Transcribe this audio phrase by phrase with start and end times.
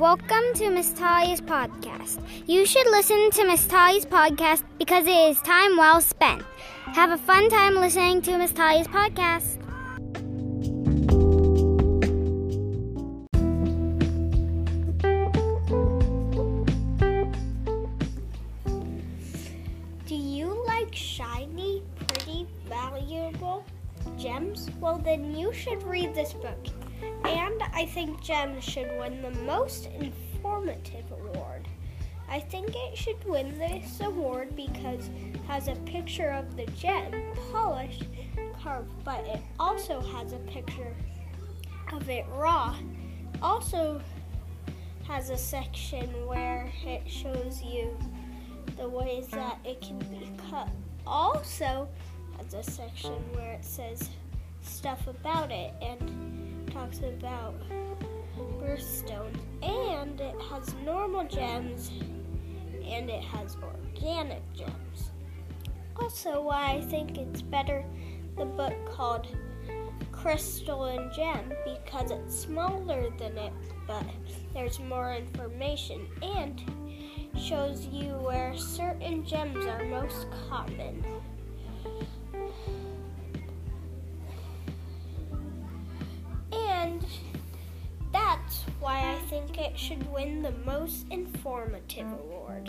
[0.00, 2.22] Welcome to Miss Talia's podcast.
[2.46, 6.42] You should listen to Miss Talia's podcast because it is time well spent.
[6.86, 9.58] Have a fun time listening to Miss Talia's podcast.
[20.06, 23.66] Do you like shiny, pretty, valuable
[24.16, 24.70] gems?
[24.80, 26.89] Well, then you should read this book.
[27.24, 31.66] And I think gems should win the most informative award.
[32.28, 37.12] I think it should win this award because it has a picture of the gem,
[37.50, 38.04] polished,
[38.62, 40.94] carved, but it also has a picture
[41.92, 42.76] of it raw.
[43.42, 44.00] Also
[45.08, 47.96] has a section where it shows you
[48.76, 50.68] the ways that it can be cut.
[51.04, 51.88] Also
[52.36, 54.08] has a section where it says
[54.62, 56.19] stuff about it and
[56.80, 57.54] talks about
[58.58, 59.36] birthstones.
[59.62, 61.90] And it has normal gems
[62.82, 65.10] and it has organic gems.
[65.96, 67.84] Also, why I think it's better
[68.38, 69.26] the book called
[70.10, 73.52] Crystal and Gem because it's smaller than it,
[73.86, 74.04] but
[74.54, 76.62] there's more information and
[77.38, 81.04] shows you where certain gems are most common.
[89.30, 92.68] Think it should win the most informative award.